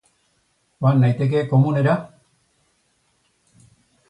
Joan 0.85 0.97
naiteke 1.03 1.43
komunera? 1.51 1.95